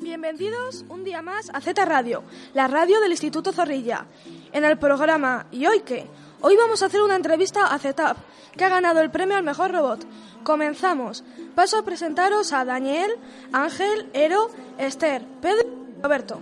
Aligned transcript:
Bienvenidos 0.00 0.84
un 0.88 1.04
día 1.04 1.22
más 1.22 1.50
a 1.52 1.60
Z 1.60 1.84
Radio, 1.84 2.24
la 2.52 2.66
radio 2.66 3.00
del 3.00 3.12
Instituto 3.12 3.52
Zorrilla. 3.52 4.06
En 4.52 4.64
el 4.64 4.76
programa 4.76 5.46
¿Y 5.52 5.66
hoy 5.66 5.82
qué? 5.82 6.08
Hoy 6.40 6.56
vamos 6.56 6.82
a 6.82 6.86
hacer 6.86 7.00
una 7.02 7.14
entrevista 7.14 7.66
a 7.66 7.78
ZETAP, 7.78 8.16
que 8.56 8.64
ha 8.64 8.68
ganado 8.70 9.00
el 9.02 9.12
premio 9.12 9.36
al 9.36 9.44
mejor 9.44 9.70
robot. 9.70 10.04
Comenzamos. 10.42 11.22
Paso 11.54 11.78
a 11.78 11.84
presentaros 11.84 12.52
a 12.52 12.64
Daniel, 12.64 13.12
Ángel, 13.52 14.10
Ero, 14.14 14.50
Esther, 14.78 15.24
Pedro 15.40 15.68
y 15.96 16.02
Roberto. 16.02 16.40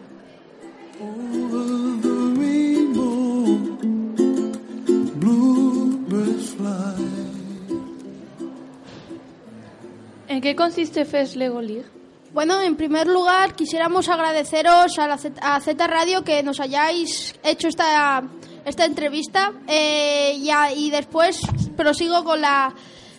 ¿En 10.39 10.43
qué 10.43 10.55
consiste 10.55 11.05
FES 11.05 11.35
Lego 11.35 11.61
League? 11.61 11.87
Bueno, 12.33 12.61
en 12.61 12.77
primer 12.77 13.09
lugar 13.09 13.57
quisiéramos 13.57 14.09
agradeceros 14.09 14.97
a, 14.97 15.09
la 15.09 15.19
Z, 15.19 15.87
Radio 15.89 16.23
que 16.23 16.45
nos 16.45 16.61
hayáis 16.61 17.35
hecho 17.43 17.67
esta, 17.67 18.23
esta 18.65 18.85
entrevista 18.85 19.53
eh, 19.67 20.41
y 20.77 20.91
después 20.91 21.41
prosigo 21.77 22.23
con 22.23 22.41
la, 22.41 22.73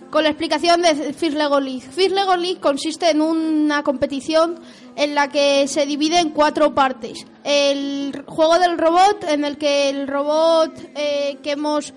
con 0.09 0.23
la 0.23 0.29
explicación 0.29 0.81
de 0.81 1.11
FIS 1.11 1.33
Lego 1.33 1.59
League. 1.59 1.81
FIS 1.81 2.13
Lego 2.13 2.37
League 2.37 2.61
consiste 2.61 3.09
en 3.09 3.21
una 3.21 3.83
competición 3.83 4.57
en 4.95 5.13
la 5.13 5.27
que 5.27 5.67
se 5.67 5.85
divide 5.85 6.21
en 6.21 6.29
cuatro 6.29 6.73
partes. 6.73 7.25
El 7.43 8.23
juego 8.27 8.59
del 8.59 8.77
robot, 8.77 9.25
en 9.27 9.43
el 9.43 9.57
que 9.57 9.89
el 9.89 10.07
robot 10.07 10.71
eh, 10.95 11.37
que 11.43 11.51
hemos 11.51 11.93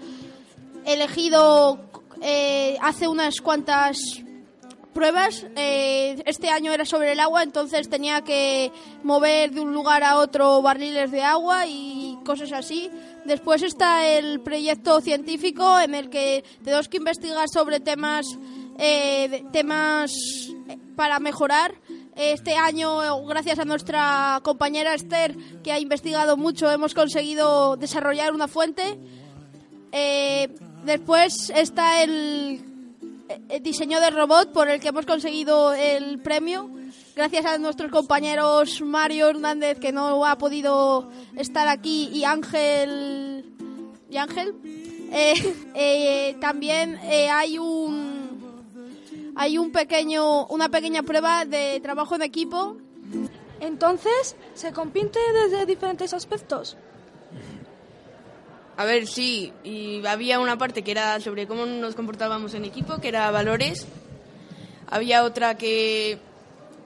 elegido 0.84 1.78
eh, 2.20 2.76
hace 2.80 3.06
unas 3.06 3.40
cuantas 3.40 4.00
pruebas. 4.92 5.46
Eh, 5.56 6.22
este 6.26 6.48
año 6.50 6.72
era 6.72 6.84
sobre 6.84 7.12
el 7.12 7.20
agua, 7.20 7.42
entonces 7.42 7.88
tenía 7.88 8.22
que 8.22 8.70
mover 9.02 9.50
de 9.50 9.60
un 9.60 9.72
lugar 9.72 10.04
a 10.04 10.18
otro 10.18 10.62
barriles 10.62 11.10
de 11.10 11.22
agua 11.22 11.66
y 11.66 12.18
cosas 12.24 12.52
así. 12.52 12.90
Después 13.24 13.62
está 13.62 14.06
el 14.06 14.40
proyecto 14.40 15.00
científico 15.00 15.78
en 15.80 15.94
el 15.94 16.10
que 16.10 16.44
tenemos 16.64 16.88
que 16.88 16.98
investigar 16.98 17.48
sobre 17.48 17.80
temas, 17.80 18.26
eh, 18.78 19.44
temas 19.52 20.12
eh, 20.68 20.78
para 20.96 21.18
mejorar. 21.18 21.74
Este 22.14 22.54
año, 22.56 23.24
gracias 23.24 23.58
a 23.58 23.64
nuestra 23.64 24.40
compañera 24.42 24.94
Esther, 24.94 25.34
que 25.62 25.72
ha 25.72 25.78
investigado 25.78 26.36
mucho, 26.36 26.70
hemos 26.70 26.92
conseguido 26.92 27.76
desarrollar 27.76 28.34
una 28.34 28.48
fuente. 28.48 28.98
Después 30.84 31.50
está 31.54 32.02
el 32.02 32.71
diseño 33.60 34.00
del 34.00 34.14
robot 34.14 34.52
por 34.52 34.68
el 34.68 34.80
que 34.80 34.88
hemos 34.88 35.06
conseguido 35.06 35.72
el 35.72 36.20
premio. 36.20 36.70
Gracias 37.14 37.44
a 37.44 37.58
nuestros 37.58 37.90
compañeros 37.90 38.80
Mario 38.80 39.28
Hernández 39.28 39.78
que 39.78 39.92
no 39.92 40.24
ha 40.24 40.38
podido 40.38 41.10
estar 41.36 41.68
aquí 41.68 42.08
y 42.12 42.24
Ángel 42.24 43.44
y 44.10 44.16
Ángel 44.16 44.54
Eh, 45.14 45.34
eh, 45.74 46.36
también 46.40 46.98
eh, 47.04 47.28
hay 47.28 47.58
un 47.58 48.40
hay 49.36 49.58
un 49.58 49.70
pequeño 49.70 50.46
una 50.46 50.70
pequeña 50.70 51.02
prueba 51.02 51.44
de 51.44 51.80
trabajo 51.82 52.14
en 52.14 52.22
equipo. 52.22 52.78
Entonces, 53.60 54.36
se 54.54 54.72
compite 54.72 55.18
desde 55.34 55.66
diferentes 55.66 56.14
aspectos. 56.14 56.78
A 58.82 58.84
ver, 58.84 59.06
sí, 59.06 59.52
y 59.62 60.04
había 60.04 60.40
una 60.40 60.58
parte 60.58 60.82
que 60.82 60.90
era 60.90 61.20
sobre 61.20 61.46
cómo 61.46 61.66
nos 61.66 61.94
comportábamos 61.94 62.52
en 62.54 62.64
equipo, 62.64 62.98
que 62.98 63.06
era 63.06 63.30
valores. 63.30 63.86
Había 64.88 65.22
otra 65.22 65.56
que 65.56 66.18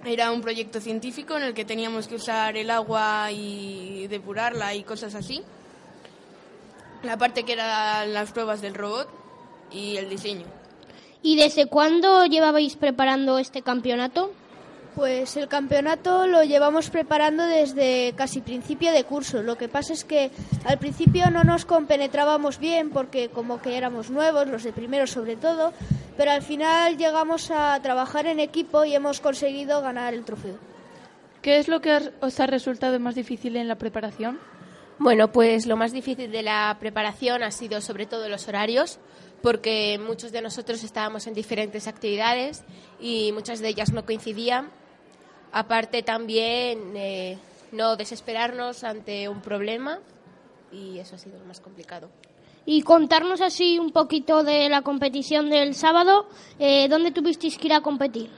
era 0.05 0.31
un 0.31 0.43
proyecto 0.43 0.79
científico 0.79 1.39
en 1.39 1.45
el 1.45 1.55
que 1.55 1.65
teníamos 1.65 2.07
que 2.07 2.17
usar 2.17 2.59
el 2.59 2.69
agua 2.69 3.33
y 3.33 4.09
depurarla 4.09 4.75
y 4.75 4.83
cosas 4.83 5.15
así. 5.15 5.43
La 7.03 7.17
parte 7.17 7.45
que 7.45 7.55
eran 7.55 8.13
las 8.13 8.31
pruebas 8.31 8.61
del 8.61 8.75
robot 8.75 9.09
y 9.73 9.97
el 9.97 10.11
diseño. 10.11 10.45
¿Y 11.23 11.39
desde 11.39 11.65
cuándo 11.65 12.27
llevabais 12.27 12.77
preparando 12.77 13.39
este 13.39 13.63
campeonato? 13.63 14.33
Pues 14.97 15.37
el 15.37 15.47
campeonato 15.47 16.27
lo 16.27 16.43
llevamos 16.43 16.89
preparando 16.89 17.45
desde 17.45 18.15
casi 18.17 18.41
principio 18.41 18.93
de 18.93 19.05
curso. 19.05 19.43
Lo 19.43 19.57
que 19.59 19.69
pasa 19.69 19.93
es 19.93 20.05
que 20.07 20.31
al 20.65 20.79
principio 20.79 21.31
no 21.31 21.45
nos 21.45 21.67
compenetrábamos 21.67 22.59
bien 22.59 22.89
porque 22.89 23.29
como 23.29 23.61
que 23.61 23.77
éramos 23.77 24.11
nuevos, 24.11 24.49
los 24.49 24.65
de 24.65 24.73
primero 24.73 25.07
sobre 25.07 25.37
todo, 25.37 25.75
pero 26.17 26.31
al 26.31 26.41
final 26.41 26.97
llegamos 26.97 27.51
a 27.51 27.79
trabajar 27.83 28.27
en 28.27 28.41
equipo 28.41 28.87
y 28.87 28.95
hemos 28.95 29.21
conseguido 29.21 29.83
ganar 29.83 30.15
el 30.15 30.25
trofeo. 30.25 30.57
¿Qué 31.43 31.59
es 31.59 31.69
lo 31.69 31.81
que 31.83 31.93
os- 31.95 32.11
os 32.23 32.41
ha 32.41 32.47
resultado 32.47 32.99
más 32.99 33.15
difícil 33.15 33.57
en 33.57 33.69
la 33.69 33.77
preparación? 33.77 34.41
Bueno, 34.99 35.31
pues 35.31 35.67
lo 35.67 35.77
más 35.77 35.93
difícil 35.93 36.33
de 36.33 36.43
la 36.43 36.75
preparación 36.81 37.43
ha 37.43 37.51
sido 37.51 37.83
sobre 37.83 38.07
todo 38.07 38.31
los 38.31 38.49
horarios, 38.49 38.99
porque 39.43 40.01
muchos 40.05 40.33
de 40.33 40.41
nosotros 40.41 40.83
estábamos 40.83 41.27
en 41.27 41.35
diferentes 41.35 41.87
actividades 41.87 42.65
y 42.99 43.31
muchas 43.33 43.61
de 43.61 43.69
ellas 43.69 43.93
no 43.93 44.07
coincidían. 44.07 44.71
Aparte 45.59 46.03
también 46.03 46.95
eh, 46.97 47.39
no 47.73 47.97
desesperarnos 47.97 48.85
ante 48.85 49.27
un 49.27 49.41
problema 49.41 50.01
y 50.71 50.99
eso 50.99 51.15
ha 51.15 51.19
sido 51.19 51.39
lo 51.39 51.47
más 51.47 51.61
complicado. 51.61 52.11
Y 52.67 52.83
contarnos 52.83 53.41
así 53.41 53.79
un 53.79 53.91
poquito 53.91 54.45
de 54.45 54.69
la 54.69 54.83
competición 54.83 55.49
del 55.49 55.75
sábado. 55.75 56.29
Eh, 56.59 56.89
¿Dónde 56.91 57.11
tuvisteis 57.11 57.57
que 57.57 57.69
ir 57.69 57.73
a 57.73 57.81
competir? 57.81 58.29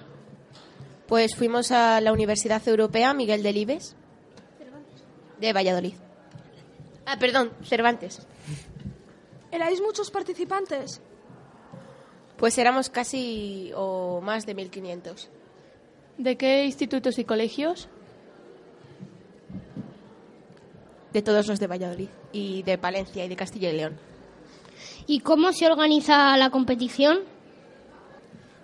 Pues 1.08 1.34
fuimos 1.34 1.72
a 1.72 2.00
la 2.00 2.12
Universidad 2.12 2.62
Europea 2.68 3.12
Miguel 3.14 3.42
Delibes 3.42 3.96
de 5.40 5.52
Valladolid. 5.52 5.94
Ah, 7.04 7.16
perdón, 7.18 7.50
Cervantes. 7.64 8.28
¿Erais 9.50 9.80
muchos 9.80 10.12
participantes? 10.12 11.00
Pues 12.36 12.56
éramos 12.58 12.88
casi 12.90 13.72
o 13.74 14.20
más 14.20 14.46
de 14.46 14.54
1500. 14.54 15.30
¿De 16.18 16.36
qué 16.36 16.64
institutos 16.66 17.18
y 17.18 17.24
colegios? 17.24 17.88
de 21.12 21.22
todos 21.22 21.46
los 21.46 21.60
de 21.60 21.66
Valladolid 21.66 22.08
y 22.32 22.62
de 22.62 22.78
Palencia 22.78 23.24
y 23.24 23.28
de 23.28 23.36
Castilla 23.36 23.70
y 23.70 23.76
León. 23.76 23.96
¿Y 25.06 25.20
cómo 25.20 25.52
se 25.52 25.66
organiza 25.66 26.36
la 26.36 26.50
competición? 26.50 27.18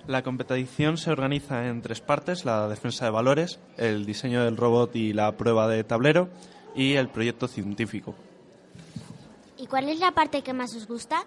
La 0.06 0.22
competición 0.22 0.98
se 0.98 1.10
organiza 1.10 1.66
en 1.66 1.80
tres 1.80 2.02
partes, 2.02 2.44
la 2.44 2.68
defensa 2.68 3.06
de 3.06 3.10
valores, 3.10 3.58
el 3.78 4.04
diseño 4.04 4.44
del 4.44 4.56
robot 4.56 4.94
y 4.94 5.14
la 5.14 5.32
prueba 5.32 5.66
de 5.66 5.82
tablero 5.82 6.28
y 6.74 6.94
el 6.94 7.08
proyecto 7.08 7.48
científico. 7.48 8.14
¿Y 9.56 9.66
cuál 9.66 9.88
es 9.88 9.98
la 9.98 10.12
parte 10.12 10.42
que 10.42 10.52
más 10.52 10.74
os 10.76 10.86
gusta? 10.86 11.24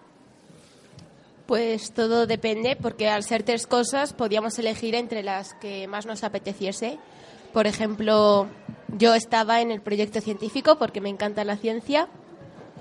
Pues 1.48 1.94
todo 1.94 2.28
depende, 2.28 2.76
porque 2.76 3.08
al 3.10 3.24
ser 3.24 3.44
tres 3.44 3.68
cosas 3.68 4.12
podíamos 4.12 4.60
elegir 4.60 4.96
entre 4.96 5.24
las 5.24 5.54
que 5.54 5.88
más 5.88 6.06
nos 6.06 6.26
apeteciese. 6.26 7.00
Por 7.54 7.68
ejemplo, 7.68 8.48
yo 8.90 9.16
estaba 9.16 9.62
en 9.62 9.72
el 9.72 9.82
proyecto 9.82 10.20
científico 10.20 10.78
porque 10.78 11.00
me 11.00 11.10
encanta 11.10 11.46
la 11.46 11.56
ciencia. 11.56 12.10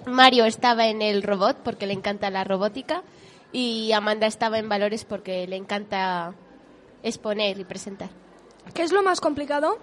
Mario 0.04 0.44
estaba 0.47 0.88
en 0.88 1.00
el 1.00 1.22
robot 1.22 1.59
porque 1.62 1.87
le 1.87 1.93
encanta 1.93 2.28
la 2.31 2.43
robótica. 2.43 3.04
Y 3.53 3.93
Amanda 3.93 4.27
estaba 4.27 4.59
en 4.59 4.69
valores 4.69 5.04
porque 5.04 5.47
le 5.47 5.56
encanta 5.56 6.34
exponer 7.04 7.60
y 7.60 7.65
presentar. 7.65 8.10
¿Qué 8.75 8.83
es 8.83 8.93
lo 8.93 9.03
más 9.04 9.21
complicado? 9.21 9.78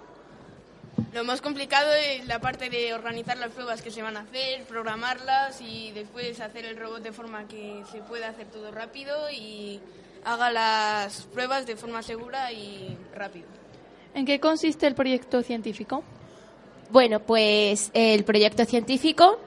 Lo 1.14 1.22
más 1.22 1.40
complicado 1.40 1.92
es 1.94 2.26
la 2.26 2.40
parte 2.40 2.68
de 2.68 2.92
organizar 2.92 3.36
las 3.36 3.52
pruebas 3.52 3.82
que 3.82 3.92
se 3.92 4.02
van 4.02 4.16
a 4.16 4.22
hacer, 4.22 4.64
programarlas 4.64 5.60
y 5.60 5.92
después 5.92 6.40
hacer 6.40 6.64
el 6.64 6.76
robot 6.76 7.04
de 7.04 7.12
forma 7.12 7.46
que 7.46 7.84
se 7.92 8.00
pueda 8.00 8.30
hacer 8.30 8.48
todo 8.48 8.72
rápido 8.72 9.30
y 9.30 9.78
haga 10.24 10.50
las 10.50 11.22
pruebas 11.26 11.66
de 11.66 11.76
forma 11.76 12.02
segura 12.02 12.50
y 12.50 12.98
rápido. 13.14 13.46
¿En 14.12 14.26
qué 14.26 14.40
consiste 14.40 14.88
el 14.88 14.96
proyecto 14.96 15.40
científico? 15.42 16.02
Bueno, 16.90 17.20
pues 17.20 17.92
el 17.94 18.24
proyecto 18.24 18.64
científico 18.64 19.38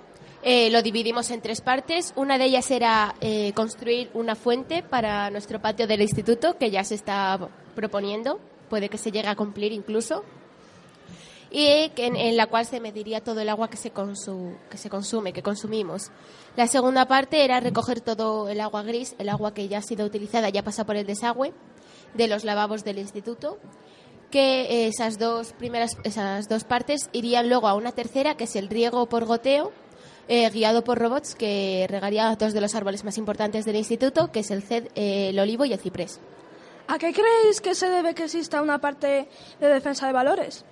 eh, 0.43 0.69
lo 0.69 0.81
dividimos 0.81 1.31
en 1.31 1.41
tres 1.41 1.59
partes. 1.59 2.13
Una 2.15 2.37
de 2.37 2.45
ellas 2.45 2.71
era 2.71 3.13
eh, 3.19 3.51
construir 3.51 4.09
una 4.13 4.35
fuente 4.35 4.83
para 4.83 5.29
nuestro 5.31 5.61
patio 5.61 5.85
del 5.85 6.01
instituto, 6.01 6.57
que 6.57 6.71
ya 6.71 6.85
se 6.85 6.95
está 6.95 7.37
proponiendo, 7.75 8.39
puede 8.69 8.87
que 8.87 8.97
se 8.97 9.11
llegue 9.11 9.27
a 9.27 9.35
cumplir 9.35 9.73
incluso, 9.73 10.23
y 11.51 11.65
en, 11.95 12.15
en 12.15 12.37
la 12.37 12.47
cual 12.47 12.65
se 12.65 12.79
mediría 12.79 13.23
todo 13.23 13.39
el 13.41 13.49
agua 13.49 13.69
que 13.69 13.77
se, 13.77 13.93
consu- 13.93 14.57
que 14.69 14.77
se 14.77 14.89
consume, 14.89 15.33
que 15.33 15.41
consumimos. 15.43 16.11
La 16.55 16.67
segunda 16.67 17.07
parte 17.07 17.43
era 17.45 17.59
recoger 17.59 18.01
todo 18.01 18.49
el 18.49 18.59
agua 18.61 18.83
gris, 18.83 19.15
el 19.19 19.29
agua 19.29 19.53
que 19.53 19.67
ya 19.67 19.77
ha 19.77 19.81
sido 19.81 20.05
utilizada, 20.05 20.49
ya 20.49 20.63
pasa 20.63 20.85
por 20.85 20.95
el 20.95 21.05
desagüe 21.05 21.53
de 22.13 22.27
los 22.27 22.43
lavabos 22.43 22.83
del 22.83 22.99
instituto 22.99 23.57
que 24.31 24.87
esas 24.87 25.17
dos 25.19 25.53
primeras 25.53 25.97
esas 26.03 26.49
dos 26.49 26.65
partes 26.65 27.09
irían 27.13 27.47
luego 27.47 27.69
a 27.69 27.75
una 27.75 27.93
tercera 27.93 28.35
que 28.35 28.43
es 28.43 28.57
el 28.57 28.67
riego 28.67 29.07
por 29.07 29.23
goteo 29.23 29.71
eh, 30.27 30.49
guiado 30.49 30.83
por 30.83 30.99
robots 30.99 31.33
que 31.33 31.85
regaría 31.89 32.35
dos 32.35 32.51
de 32.53 32.59
los 32.59 32.75
árboles 32.75 33.05
más 33.05 33.17
importantes 33.17 33.63
del 33.63 33.77
instituto, 33.77 34.29
que 34.29 34.41
es 34.41 34.51
el 34.51 34.61
ced, 34.63 34.89
eh, 34.95 35.29
el 35.29 35.39
olivo 35.39 35.63
y 35.63 35.71
el 35.71 35.79
ciprés. 35.79 36.19
¿A 36.89 36.97
qué 36.97 37.13
creéis 37.13 37.61
que 37.61 37.73
se 37.73 37.87
debe 37.89 38.13
que 38.13 38.25
exista 38.25 38.61
una 38.61 38.79
parte 38.79 39.29
de 39.61 39.67
defensa 39.69 40.07
de 40.07 40.11
valores? 40.11 40.65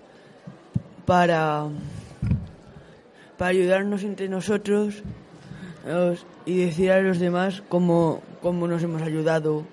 Para, 1.06 1.68
para 3.38 3.52
ayudarnos 3.52 4.04
entre 4.04 4.28
nosotros 4.30 4.96
os- 5.88 6.26
y 6.46 6.58
decir 6.66 6.92
a 6.92 7.02
los 7.02 7.20
demás 7.20 7.62
cómo, 7.70 8.22
cómo 8.42 8.68
nos 8.68 8.82
hemos 8.84 9.02
ayudado. 9.02 9.64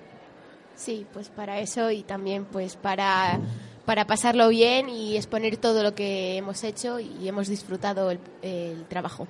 Sí, 0.75 1.05
pues 1.13 1.29
para 1.29 1.59
eso 1.59 1.91
y 1.91 2.01
también 2.03 2.45
pues 2.45 2.75
para, 2.75 3.39
para 3.85 4.05
pasarlo 4.07 4.49
bien 4.49 4.89
y 4.89 5.15
exponer 5.17 5.57
todo 5.57 5.83
lo 5.83 5.93
que 5.95 6.35
hemos 6.37 6.63
hecho 6.63 6.99
y 6.99 7.27
hemos 7.27 7.47
disfrutado 7.47 8.09
el, 8.11 8.19
el 8.41 8.85
trabajo. 8.85 9.27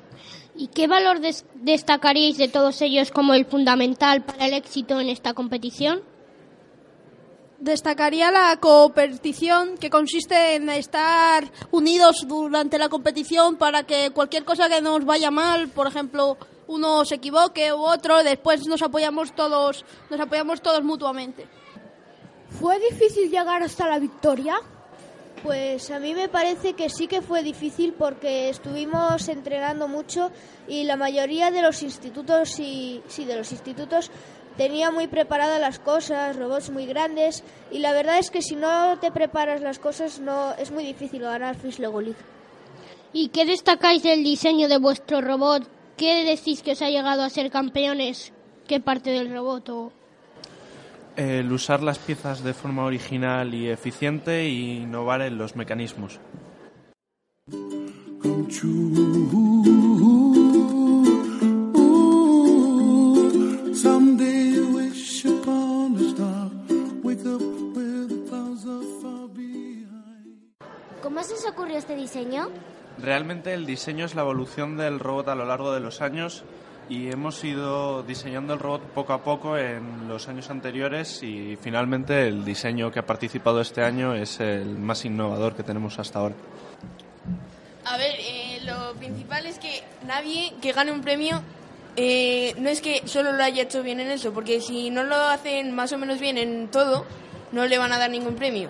¿Y 0.55 0.67
qué 0.67 0.87
valor 0.87 1.19
des- 1.19 1.45
destacaríais 1.55 2.37
de 2.37 2.47
todos 2.47 2.81
ellos 2.81 3.11
como 3.11 3.33
el 3.33 3.45
fundamental 3.45 4.21
para 4.23 4.45
el 4.47 4.53
éxito 4.53 4.99
en 4.99 5.09
esta 5.09 5.33
competición? 5.33 6.01
Destacaría 7.63 8.29
la 8.29 8.57
competición 8.57 9.77
que 9.77 9.89
consiste 9.89 10.55
en 10.55 10.67
estar 10.67 11.49
unidos 11.71 12.25
durante 12.27 12.77
la 12.77 12.89
competición 12.89 13.55
para 13.55 13.83
que 13.83 14.11
cualquier 14.11 14.43
cosa 14.43 14.67
que 14.67 14.81
nos 14.81 15.05
vaya 15.05 15.31
mal, 15.31 15.69
por 15.69 15.87
ejemplo, 15.87 16.37
uno 16.67 17.05
se 17.05 17.15
equivoque 17.15 17.71
u 17.71 17.77
otro, 17.77 18.21
después 18.21 18.67
nos 18.67 18.81
apoyamos 18.81 19.33
todos, 19.33 19.85
nos 20.09 20.19
apoyamos 20.19 20.61
todos 20.61 20.83
mutuamente. 20.83 21.47
¿Fue 22.49 22.77
difícil 22.79 23.31
llegar 23.31 23.63
hasta 23.63 23.87
la 23.87 23.97
victoria? 23.97 24.59
Pues 25.41 25.89
a 25.89 25.99
mí 25.99 26.13
me 26.13 26.27
parece 26.27 26.73
que 26.73 26.89
sí 26.89 27.07
que 27.07 27.21
fue 27.21 27.43
difícil 27.43 27.93
porque 27.93 28.49
estuvimos 28.49 29.29
entrenando 29.29 29.87
mucho 29.87 30.31
y 30.67 30.83
la 30.83 30.97
mayoría 30.97 31.49
de 31.49 31.61
los 31.61 31.81
institutos 31.81 32.59
y 32.59 33.01
sí 33.07 33.23
de 33.23 33.37
los 33.37 33.53
institutos 33.53 34.11
tenía 34.57 34.91
muy 34.91 35.07
preparadas 35.07 35.59
las 35.59 35.79
cosas, 35.79 36.35
robots 36.35 36.69
muy 36.69 36.85
grandes 36.85 37.43
y 37.71 37.79
la 37.79 37.91
verdad 37.93 38.19
es 38.19 38.29
que 38.31 38.41
si 38.41 38.55
no 38.55 38.97
te 38.99 39.11
preparas 39.11 39.61
las 39.61 39.79
cosas 39.79 40.19
no 40.19 40.53
es 40.57 40.71
muy 40.71 40.83
difícil 40.85 41.21
ganar 41.21 41.55
Fish 41.55 41.79
Lego 41.79 42.01
League. 42.01 42.19
¿Y 43.13 43.29
qué 43.29 43.45
destacáis 43.45 44.01
del 44.03 44.23
diseño 44.23 44.67
de 44.67 44.77
vuestro 44.79 45.21
robot? 45.21 45.67
¿Qué 45.97 46.23
decís 46.25 46.63
que 46.63 46.71
os 46.71 46.81
ha 46.81 46.89
llegado 46.89 47.21
a 47.23 47.29
ser 47.29 47.51
campeones? 47.51 48.33
¿Qué 48.67 48.79
parte 48.79 49.11
del 49.11 49.31
robot? 49.31 49.69
o- 49.69 49.91
El 51.15 51.51
usar 51.51 51.83
las 51.83 51.99
piezas 51.99 52.43
de 52.43 52.55
forma 52.55 52.85
original 52.85 53.53
y 53.53 53.69
eficiente 53.69 54.41
e 54.41 54.49
innovar 54.49 55.21
en 55.21 55.37
los 55.37 55.55
mecanismos. 55.55 56.19
Diseño? 72.49 72.63
Realmente 72.99 73.53
el 73.53 73.65
diseño 73.65 74.05
es 74.05 74.15
la 74.15 74.21
evolución 74.21 74.77
del 74.77 74.99
robot 74.99 75.29
a 75.29 75.35
lo 75.35 75.45
largo 75.45 75.73
de 75.73 75.79
los 75.79 76.01
años 76.01 76.43
y 76.89 77.09
hemos 77.09 77.43
ido 77.43 78.03
diseñando 78.03 78.53
el 78.53 78.59
robot 78.59 78.81
poco 78.93 79.13
a 79.13 79.23
poco 79.23 79.57
en 79.57 80.07
los 80.07 80.27
años 80.27 80.49
anteriores 80.49 81.23
y 81.23 81.57
finalmente 81.59 82.27
el 82.27 82.45
diseño 82.45 82.91
que 82.91 82.99
ha 82.99 83.05
participado 83.05 83.61
este 83.61 83.81
año 83.81 84.13
es 84.13 84.39
el 84.39 84.77
más 84.77 85.05
innovador 85.05 85.55
que 85.55 85.63
tenemos 85.63 85.97
hasta 85.97 86.19
ahora. 86.19 86.35
A 87.85 87.97
ver, 87.97 88.15
eh, 88.19 88.59
lo 88.63 88.93
principal 88.93 89.45
es 89.45 89.59
que 89.59 89.83
nadie 90.05 90.53
que 90.61 90.71
gane 90.71 90.91
un 90.91 91.01
premio 91.01 91.41
eh, 91.95 92.55
no 92.57 92.69
es 92.69 92.81
que 92.81 93.03
solo 93.05 93.33
lo 93.33 93.43
haya 93.43 93.63
hecho 93.63 93.83
bien 93.83 93.99
en 93.99 94.09
eso, 94.09 94.33
porque 94.33 94.61
si 94.61 94.89
no 94.89 95.03
lo 95.03 95.15
hacen 95.15 95.71
más 95.73 95.91
o 95.93 95.97
menos 95.97 96.19
bien 96.19 96.37
en 96.37 96.69
todo, 96.69 97.05
no 97.51 97.65
le 97.67 97.77
van 97.77 97.91
a 97.91 97.99
dar 97.99 98.09
ningún 98.09 98.35
premio. 98.35 98.69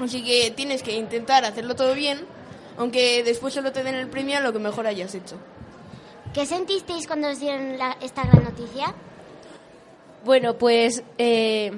Así 0.00 0.22
que 0.22 0.50
tienes 0.52 0.82
que 0.82 0.92
intentar 0.96 1.44
hacerlo 1.44 1.74
todo 1.74 1.94
bien, 1.94 2.20
aunque 2.78 3.22
después 3.24 3.52
solo 3.54 3.72
te 3.72 3.82
den 3.82 3.94
el 3.94 4.08
premio 4.08 4.38
a 4.38 4.40
lo 4.40 4.52
que 4.52 4.58
mejor 4.58 4.86
hayas 4.86 5.14
hecho. 5.14 5.36
¿Qué 6.32 6.46
sentisteis 6.46 7.06
cuando 7.06 7.28
os 7.28 7.40
dieron 7.40 7.78
la- 7.78 7.96
esta 8.00 8.22
gran 8.24 8.44
noticia? 8.44 8.94
Bueno, 10.24 10.58
pues 10.58 11.02
eh, 11.16 11.72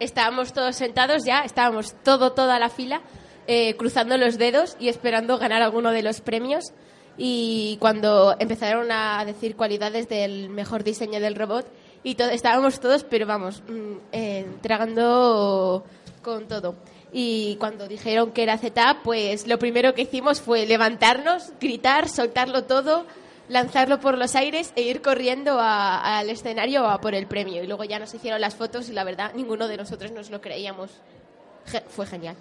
estábamos 0.00 0.52
todos 0.52 0.76
sentados 0.76 1.24
ya, 1.24 1.40
estábamos 1.40 1.94
todo, 2.02 2.32
toda 2.32 2.58
la 2.58 2.68
fila, 2.70 3.02
eh, 3.46 3.76
cruzando 3.76 4.16
los 4.16 4.38
dedos 4.38 4.76
y 4.80 4.88
esperando 4.88 5.38
ganar 5.38 5.62
alguno 5.62 5.90
de 5.90 6.02
los 6.02 6.20
premios. 6.20 6.72
Y 7.16 7.76
cuando 7.80 8.34
empezaron 8.40 8.90
a 8.90 9.24
decir 9.24 9.54
cualidades 9.54 10.08
del 10.08 10.48
mejor 10.50 10.82
diseño 10.82 11.20
del 11.20 11.36
robot, 11.36 11.66
y 12.02 12.16
to- 12.16 12.24
estábamos 12.30 12.80
todos, 12.80 13.04
pero 13.04 13.26
vamos, 13.26 13.62
mm, 13.68 13.92
eh, 14.12 14.46
tragando 14.62 15.84
con 16.22 16.48
todo. 16.48 16.74
Y 17.16 17.54
cuando 17.60 17.86
dijeron 17.86 18.32
que 18.32 18.42
era 18.42 18.58
Z, 18.58 18.98
pues 19.04 19.46
lo 19.46 19.56
primero 19.60 19.94
que 19.94 20.02
hicimos 20.02 20.40
fue 20.40 20.66
levantarnos, 20.66 21.52
gritar, 21.60 22.08
soltarlo 22.08 22.64
todo, 22.64 23.06
lanzarlo 23.48 24.00
por 24.00 24.18
los 24.18 24.34
aires 24.34 24.72
e 24.74 24.82
ir 24.82 25.00
corriendo 25.00 25.60
a- 25.60 26.18
al 26.18 26.28
escenario 26.28 26.84
a 26.88 27.00
por 27.00 27.14
el 27.14 27.28
premio. 27.28 27.62
Y 27.62 27.68
luego 27.68 27.84
ya 27.84 28.00
nos 28.00 28.12
hicieron 28.14 28.40
las 28.40 28.56
fotos 28.56 28.88
y 28.88 28.92
la 28.92 29.04
verdad 29.04 29.30
ninguno 29.36 29.68
de 29.68 29.76
nosotros 29.76 30.10
nos 30.10 30.30
lo 30.30 30.40
creíamos. 30.40 30.90
Ge- 31.66 31.84
fue 31.88 32.04
genial. 32.06 32.34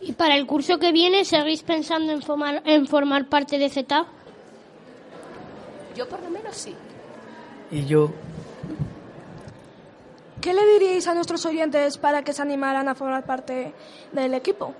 ¿Y 0.00 0.12
para 0.12 0.36
el 0.36 0.46
curso 0.46 0.78
que 0.78 0.92
viene 0.92 1.24
seguís 1.24 1.62
pensando 1.64 2.12
en 2.12 2.22
formar, 2.22 2.62
en 2.64 2.86
formar 2.86 3.28
parte 3.28 3.58
de 3.58 3.68
Z? 3.68 4.06
Yo 5.96 6.08
por 6.08 6.22
lo 6.22 6.30
menos 6.30 6.54
sí. 6.56 6.74
Y 7.72 7.86
yo, 7.86 8.12
¿Qué 10.40 10.54
le 10.54 10.64
diríais 10.64 11.06
a 11.06 11.14
nuestros 11.14 11.44
oyentes 11.44 11.98
para 11.98 12.22
que 12.22 12.32
se 12.32 12.40
animaran 12.40 12.88
a 12.88 12.94
formar 12.94 13.24
parte 13.24 13.74
del 14.12 14.32
equipo? 14.32 14.74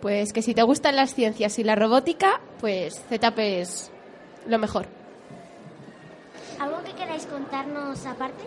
Pues 0.00 0.32
que 0.32 0.42
si 0.42 0.54
te 0.54 0.62
gustan 0.62 0.94
las 0.94 1.14
ciencias 1.14 1.58
y 1.58 1.64
la 1.64 1.74
robótica, 1.74 2.40
pues 2.60 3.02
ZP 3.08 3.38
es 3.60 3.90
lo 4.46 4.58
mejor. 4.58 4.86
¿Algo 6.60 6.82
que 6.84 6.92
queráis 6.92 7.26
contarnos 7.26 8.06
aparte? 8.06 8.44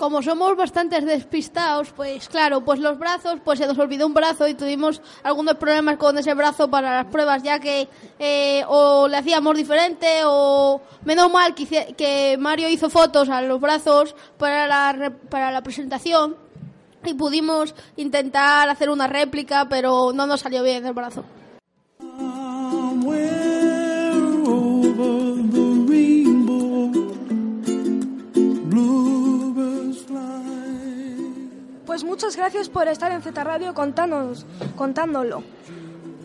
Como 0.00 0.22
somos 0.22 0.56
bastantes 0.56 1.04
despistados, 1.04 1.90
pues 1.94 2.26
claro, 2.26 2.62
pues 2.62 2.80
los 2.80 2.98
brazos, 2.98 3.38
pues 3.44 3.58
se 3.58 3.66
nos 3.66 3.76
olvidó 3.76 4.06
un 4.06 4.14
brazo 4.14 4.48
y 4.48 4.54
tuvimos 4.54 5.02
algunos 5.22 5.56
problemas 5.56 5.98
con 5.98 6.16
ese 6.16 6.32
brazo 6.32 6.70
para 6.70 7.02
las 7.02 7.12
pruebas, 7.12 7.42
ya 7.42 7.58
que 7.58 7.86
eh, 8.18 8.64
o 8.66 9.06
le 9.06 9.18
hacíamos 9.18 9.54
diferente 9.54 10.22
o 10.24 10.80
menos 11.04 11.30
mal 11.30 11.54
que, 11.54 11.94
que 11.98 12.38
Mario 12.38 12.70
hizo 12.70 12.88
fotos 12.88 13.28
a 13.28 13.42
los 13.42 13.60
brazos 13.60 14.16
para 14.38 14.66
la, 14.66 15.12
para 15.28 15.50
la 15.50 15.62
presentación 15.62 16.34
y 17.04 17.12
pudimos 17.12 17.74
intentar 17.96 18.70
hacer 18.70 18.88
una 18.88 19.06
réplica, 19.06 19.68
pero 19.68 20.14
no 20.14 20.26
nos 20.26 20.40
salió 20.40 20.62
bien 20.62 20.86
el 20.86 20.94
brazo. 20.94 21.26
Pues 32.00 32.08
muchas 32.08 32.34
gracias 32.34 32.70
por 32.70 32.88
estar 32.88 33.12
en 33.12 33.20
Z 33.20 33.44
Radio 33.44 33.74
contándonos, 33.74 34.46
contándolo. 34.74 35.42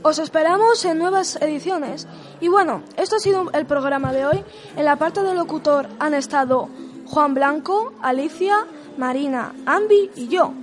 Os 0.03 0.20
esperamos 0.20 0.86
en 0.86 0.98
nuevas 0.98 1.36
ediciones. 1.41 2.08
Y 2.39 2.48
bueno, 2.48 2.82
esto 2.96 3.17
ha 3.17 3.20
sido 3.20 3.51
el 3.51 3.65
programa 3.65 4.13
de 4.13 4.25
hoy. 4.25 4.41
En 4.77 4.86
la 4.86 4.96
parte 4.96 5.22
del 5.22 5.36
locutor 5.36 5.89
han 6.00 6.13
estado 6.13 6.70
Juan 7.08 7.34
Blanco, 7.34 7.91
Alicia, 8.01 8.65
Marina, 8.98 9.53
Ambi 9.65 10.12
y 10.15 10.29
yo. 10.29 10.53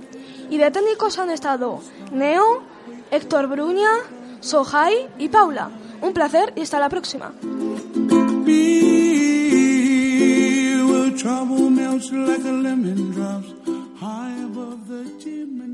Y 0.49 0.57
de 0.57 0.71
técnicos 0.71 1.19
han 1.19 1.29
estado 1.29 1.79
Neo, 2.11 2.63
Héctor 3.11 3.45
Bruña, 3.45 3.91
Sohai 4.39 5.09
y 5.19 5.29
Paula. 5.29 5.69
Un 6.01 6.13
placer 6.13 6.53
y 6.55 6.61
hasta 6.61 6.79
la 6.79 6.89
próxima. 6.89 7.33
Jiminy. 15.03 15.72